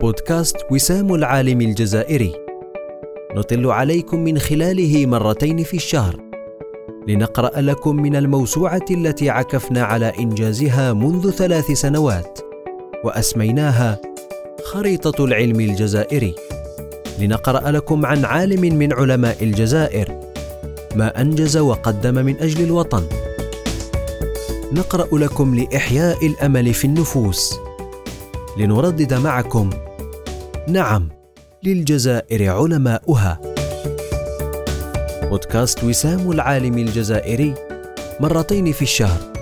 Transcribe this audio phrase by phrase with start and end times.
[0.00, 2.32] بودكاست وسام العالم الجزائري.
[3.36, 6.16] نطل عليكم من خلاله مرتين في الشهر.
[7.08, 12.38] لنقرأ لكم من الموسوعة التي عكفنا على إنجازها منذ ثلاث سنوات
[13.04, 14.00] وأسميناها
[14.64, 16.34] خريطة العلم الجزائري.
[17.18, 20.20] لنقرأ لكم عن عالم من علماء الجزائر
[20.96, 23.02] ما أنجز وقدم من أجل الوطن.
[24.72, 27.54] نقرأ لكم لإحياء الأمل في النفوس.
[28.56, 29.70] لنردد معكم
[30.68, 31.08] نعم
[31.62, 33.40] للجزائر علماؤها.
[35.22, 37.54] بودكاست وسام العالم الجزائري
[38.20, 39.32] مرتين في الشهر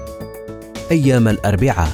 [0.90, 1.92] أيام الأربعاء.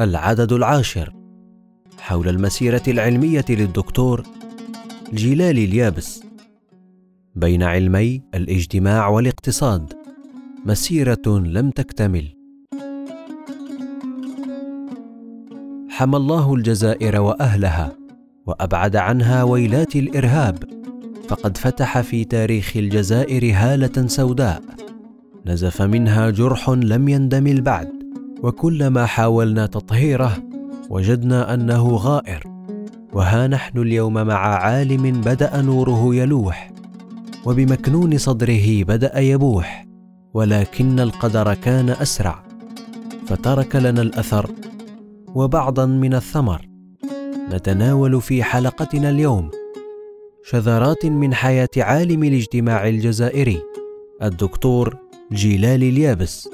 [0.00, 1.12] العدد العاشر
[1.98, 4.22] حول المسيرة العلمية للدكتور
[5.12, 6.20] جلال اليابس.
[7.34, 10.07] بين علمي الإجتماع والاقتصاد.
[10.66, 12.28] مسيرة لم تكتمل.
[15.88, 17.92] حمى الله الجزائر وأهلها
[18.46, 20.58] وأبعد عنها ويلات الإرهاب.
[21.28, 24.62] فقد فتح في تاريخ الجزائر هالة سوداء.
[25.46, 27.88] نزف منها جرح لم يندمل بعد
[28.42, 30.36] وكلما حاولنا تطهيره
[30.90, 32.42] وجدنا أنه غائر.
[33.12, 36.72] وها نحن اليوم مع عالم بدأ نوره يلوح.
[37.46, 39.87] وبمكنون صدره بدأ يبوح.
[40.34, 42.44] ولكن القدر كان أسرع
[43.26, 44.50] فترك لنا الأثر
[45.34, 46.68] وبعضا من الثمر.
[47.52, 49.50] نتناول في حلقتنا اليوم
[50.44, 53.62] شذرات من حياة عالم الاجتماع الجزائري
[54.22, 54.96] الدكتور
[55.32, 56.48] جيلال اليابس.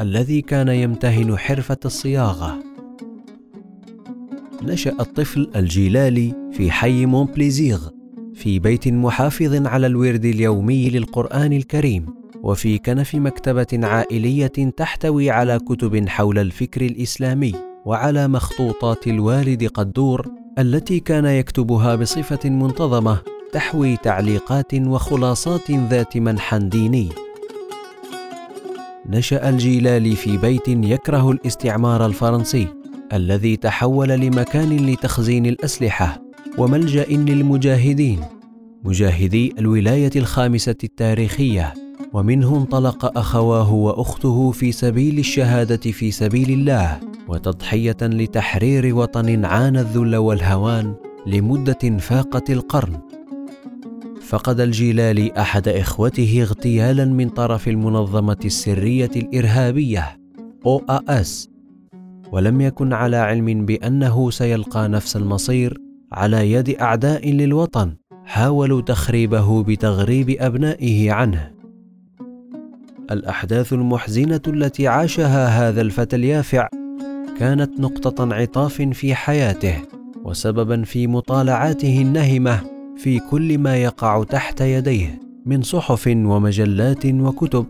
[0.00, 2.58] الذي كان يمتهن حرفة الصياغة.
[4.62, 7.88] نشأ الطفل الجيلالي في حي مونبليزيغ
[8.34, 12.06] في بيت محافظ على الورد اليومي للقرآن الكريم
[12.42, 20.26] وفي كنف مكتبة عائلية تحتوي على كتب حول الفكر الإسلامي وعلى مخطوطات الوالد قدور
[20.58, 27.08] التي كان يكتبها بصفة منتظمة تحوي تعليقات وخلاصات ذات منحى ديني.
[29.06, 32.66] نشأ الجيلالي في بيت يكره الاستعمار الفرنسي
[33.12, 36.22] الذي تحول لمكان لتخزين الأسلحة
[36.58, 38.20] وملجأ للمجاهدين
[38.84, 41.74] مجاهدي الولاية الخامسة التاريخية
[42.12, 50.16] ومنه انطلق أخواه وأخته في سبيل الشهادة في سبيل الله وتضحية لتحرير وطن عانى الذل
[50.16, 50.94] والهوان
[51.26, 53.07] لمدة فاقت القرن.
[54.28, 60.20] فقد الجيلالي أحد إخوته اغتيالا من طرف المنظمة السرية الإرهابية
[60.66, 61.48] OAS
[62.32, 65.78] ولم يكن على علم بأنه سيلقى نفس المصير
[66.12, 67.94] على يد أعداء للوطن
[68.24, 71.50] حاولوا تخريبه بتغريب أبنائه عنه.
[73.10, 76.68] الأحداث المحزنة التي عاشها هذا الفتى اليافع
[77.38, 79.74] كانت نقطة انعطاف في حياته
[80.24, 87.66] وسببا في مطالعاته النهمة في كل ما يقع تحت يديه من صحف ومجلات وكتب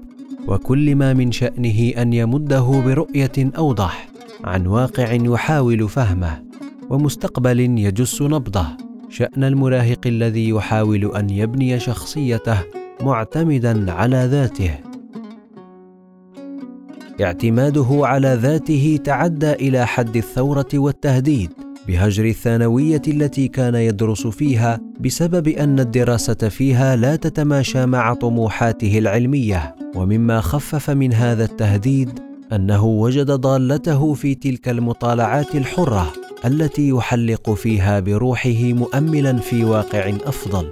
[0.46, 4.08] وكل ما من شأنه أن يمده برؤية أوضح
[4.44, 6.42] عن واقع يحاول فهمه
[6.90, 8.66] ومستقبل يجس نبضه.
[9.10, 12.58] شأن المراهق الذي يحاول أن يبني شخصيته
[13.00, 14.74] معتمدا على ذاته.
[17.20, 21.67] اعتماده على ذاته تعدى إلى حد الثورة والتهديد.
[21.88, 29.76] بهجر الثانوية التي كان يدرس فيها بسبب أن الدراسة فيها لا تتماشى مع طموحاته العلمية.
[29.94, 32.10] ومما خفف من هذا التهديد
[32.52, 36.12] أنه وجد ضالته في تلك المطالعات الحرة
[36.44, 40.70] التي يحلق فيها بروحه مؤملا في واقع أفضل.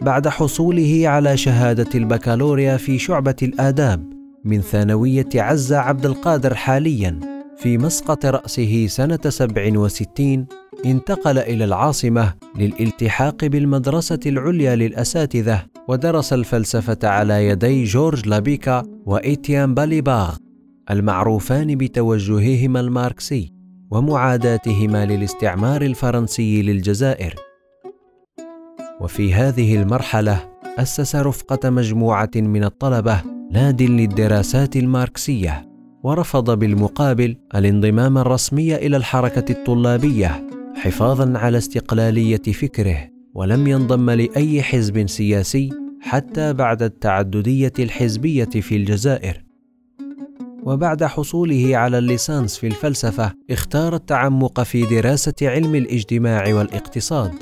[0.00, 4.12] بعد حصوله على شهادة البكالوريا في شعبة الآداب
[4.44, 7.31] من ثانوية عزة عبد القادر حاليا
[7.62, 10.46] في مسقط رأسه سنة 67
[10.86, 20.36] انتقل إلى العاصمة للالتحاق بالمدرسة العليا للأساتذة ودرس الفلسفة على يدي جورج لابيكا وإيتيان باليباغ
[20.90, 23.52] المعروفان بتوجههما الماركسي
[23.90, 27.34] ومعاداتهما للاستعمار الفرنسي للجزائر.
[29.00, 30.48] وفي هذه المرحلة
[30.78, 35.71] أسس رفقة مجموعة من الطلبة ناد للدراسات الماركسية.
[36.02, 45.06] ورفض بالمقابل الانضمام الرسمي إلى الحركة الطلابية حفاظا على استقلالية فكره ولم ينضم لأي حزب
[45.06, 45.70] سياسي
[46.00, 49.44] حتى بعد التعددية الحزبية في الجزائر.
[50.62, 57.32] وبعد حصوله على الليسانس في الفلسفة اختار التعمق في دراسة علم الاجتماع والاقتصاد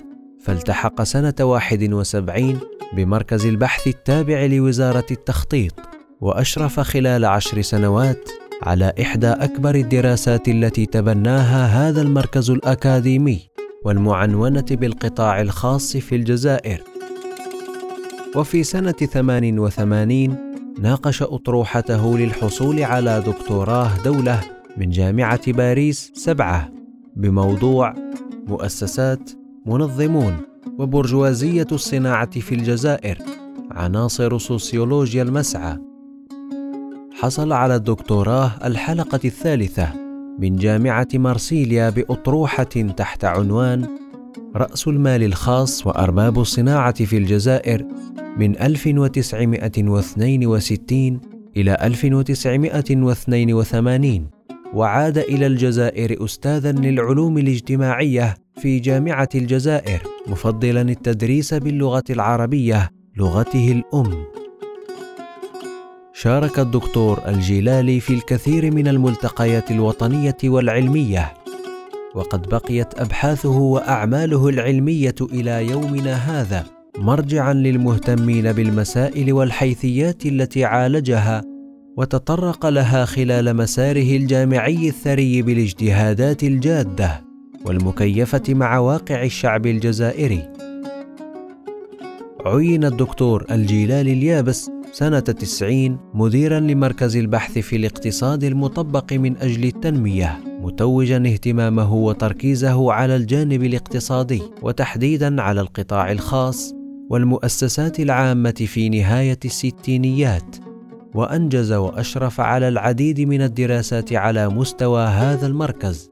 [0.41, 2.61] فالتحق سنة 71
[2.93, 5.75] بمركز البحث التابع لوزارة التخطيط
[6.21, 8.29] وأشرف خلال عشر سنوات
[8.63, 13.41] على إحدى أكبر الدراسات التي تبناها هذا المركز الأكاديمي
[13.85, 16.83] والمعنونة بالقطاع الخاص في الجزائر.
[18.37, 20.37] وفي سنة 88
[20.81, 24.41] ناقش أطروحته للحصول على دكتوراه دولة
[24.77, 26.69] من جامعة باريس سبعة
[27.17, 27.95] بموضوع
[28.47, 29.31] مؤسسات
[29.67, 30.37] منظمون
[30.79, 33.19] وبرجوازية الصناعة في الجزائر
[33.71, 35.90] عناصر سوسيولوجيا المسعى.
[37.21, 39.93] حصل على الدكتوراه الحلقة الثالثة
[40.39, 42.65] من جامعة مرسيليا بأطروحة
[42.97, 43.87] تحت عنوان
[44.57, 47.87] رأس المال الخاص وأرباب الصناعة في الجزائر
[48.37, 51.21] من 1962
[51.57, 54.27] إلى 1982
[54.75, 64.25] وعاد إلى الجزائر أستاذا للعلوم الاجتماعية في جامعة الجزائر مفضلا التدريس باللغة العربية لغته الأم.
[66.23, 71.33] شارك الدكتور الجلالي في الكثير من الملتقيات الوطنية والعلمية
[72.15, 76.67] وقد بقيت أبحاثه وأعماله العلمية إلى يومنا هذا
[76.99, 81.43] مرجعا للمهتمين بالمسائل والحيثيات التي عالجها
[81.97, 87.25] وتطرق لها خلال مساره الجامعي الثري بالاجتهادات الجادة
[87.67, 90.49] والمكيفة مع واقع الشعب الجزائري.
[92.47, 100.41] عين الدكتور الجيلال اليابس سنة تسعين مديرا لمركز البحث في الاقتصاد المطبق من أجل التنمية
[100.61, 106.75] متوجا اهتمامه وتركيزه على الجانب الاقتصادي وتحديدا على القطاع الخاص
[107.11, 110.57] والمؤسسات العامة في نهاية الستينيات.
[111.15, 116.11] وأنجز وأشرف على العديد من الدراسات على مستوى هذا المركز.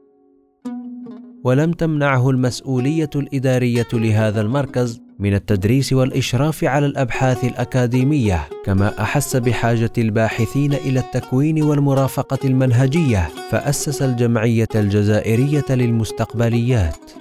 [1.43, 9.91] ولم تمنعه المسؤولية الإدارية لهذا المركز من التدريس والإشراف على الأبحاث الأكاديمية كما أحس بحاجة
[9.97, 17.11] الباحثين إلى التكوين والمرافقة المنهجية فأسس الجمعية الجزائرية للمستقبليات.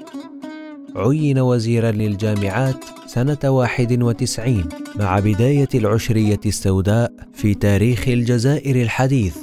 [0.96, 4.64] عين وزيرا للجامعات سنة 91
[4.96, 9.36] مع بداية العشرية السوداء في تاريخ الجزائر الحديث.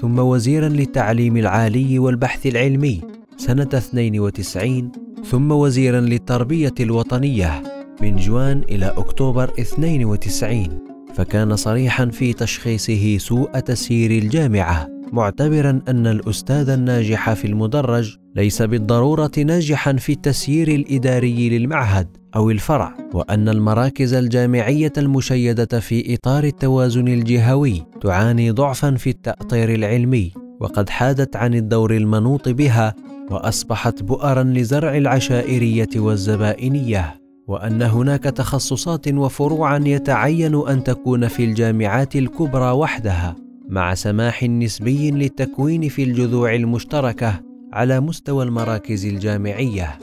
[0.00, 3.00] ثم وزيرا للتعليم العالي والبحث العلمي
[3.36, 4.92] سنة 92
[5.30, 7.69] ثم وزيرا للتربية الوطنية.
[8.02, 10.78] من جوان إلى أكتوبر 92
[11.14, 19.30] فكان صريحا في تشخيصه سوء تسيير الجامعة معتبرا أن الأستاذ الناجح في المدرج ليس بالضرورة
[19.38, 27.82] ناجحا في التسيير الإداري للمعهد أو الفرع وأن المراكز الجامعية المشيدة في إطار التوازن الجهوي
[28.00, 32.94] تعاني ضعفا في التأطير العلمي وقد حادت عن الدور المنوط بها
[33.30, 37.19] وأصبحت بؤرا لزرع العشائرية والزبائنية.
[37.46, 43.36] وأن هناك تخصصات وفروعا يتعين أن تكون في الجامعات الكبرى وحدها
[43.68, 47.40] مع سماح نسبي للتكوين في الجذوع المشتركة
[47.72, 49.98] على مستوى المراكز الجامعية.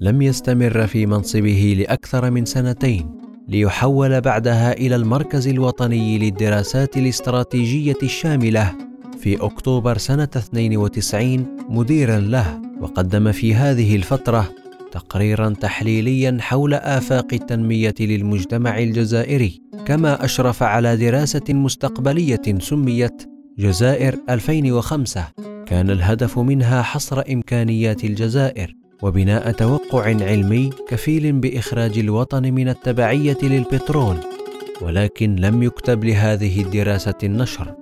[0.00, 8.72] لم يستمر في منصبه لأكثر من سنتين ليحول بعدها إلى المركز الوطني للدراسات الاستراتيجية الشاملة
[9.18, 14.48] في أكتوبر سنة 92 مديرا له وقدم في هذه الفترة
[14.94, 25.24] تقريرا تحليليا حول آفاق التنمية للمجتمع الجزائري كما أشرف على دراسة مستقبلية سميت جزائر 2005
[25.66, 34.16] كان الهدف منها حصر إمكانيات الجزائر وبناء توقع علمي كفيل بإخراج الوطن من التبعية للبترول
[34.82, 37.74] ولكن لم يكتب لهذه الدراسة النشر.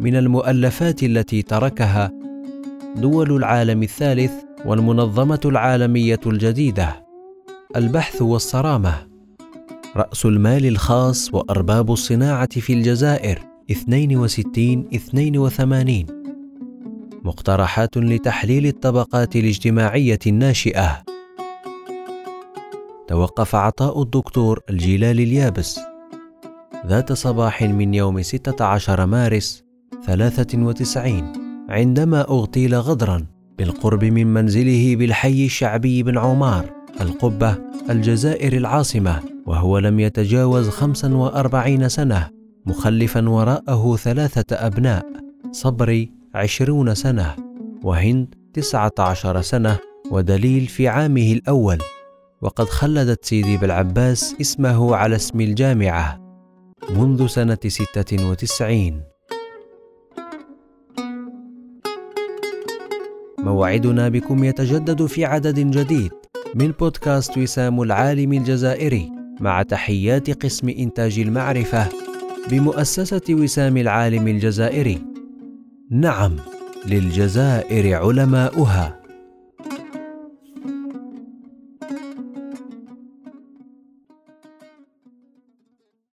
[0.00, 2.12] من المؤلفات التي تركها
[2.96, 7.06] دول العالم الثالث والمنظمة العالمية الجديدة
[7.76, 9.06] البحث والصرامة.
[9.96, 13.38] رأس المال الخاص وأرباب الصناعة في الجزائر
[13.70, 16.06] 62 82
[17.24, 21.02] مقترحات لتحليل الطبقات الاجتماعية الناشئة.
[23.08, 25.80] توقف عطاء الدكتور الجلال اليابس.
[26.86, 29.64] ذات صباح من يوم 16 مارس
[30.06, 31.32] 93
[31.68, 33.35] عندما أغتيل غدرا.
[33.58, 36.64] بالقرب من منزله بالحي الشعبي بن عمار
[37.00, 37.58] القبة
[37.90, 42.30] الجزائر العاصمة وهو لم يتجاوز 45 سنة
[42.66, 45.06] مخلفا وراءه ثلاثة أبناء
[45.52, 47.36] صبري عشرون سنة
[47.82, 49.78] وهند تسعة عشر سنة
[50.10, 51.78] ودليل في عامه الأول.
[52.42, 56.20] وقد خلدت سيدي بالعباس اسمه على اسم الجامعة
[56.90, 59.15] منذ سنة 96
[63.46, 66.10] موعدنا بكم يتجدد في عدد جديد
[66.54, 69.10] من بودكاست وسام العالم الجزائري
[69.40, 71.88] مع تحيات قسم إنتاج المعرفة
[72.50, 74.98] بمؤسسة وسام العالم الجزائري.
[75.90, 76.36] نعم
[76.86, 79.05] للجزائر علماؤها.